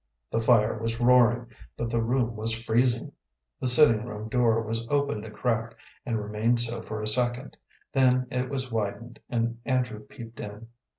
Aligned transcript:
The 0.31 0.41
fire 0.41 0.79
was 0.81 0.99
roaring, 0.99 1.45
but 1.77 1.91
the 1.91 2.01
room 2.01 2.35
was 2.35 2.59
freezing. 2.59 3.11
The 3.59 3.67
sitting 3.67 4.03
room 4.07 4.29
door 4.29 4.63
was 4.63 4.87
opened 4.89 5.25
a 5.25 5.29
crack, 5.29 5.75
and 6.07 6.19
remained 6.19 6.59
so 6.59 6.81
for 6.81 7.03
a 7.03 7.07
second, 7.07 7.55
then 7.93 8.25
it 8.31 8.49
was 8.49 8.71
widened, 8.71 9.19
and 9.29 9.59
Andrew 9.63 9.99
peeped 9.99 10.39
in. 10.39 10.69